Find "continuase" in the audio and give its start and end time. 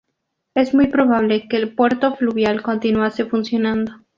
2.63-3.25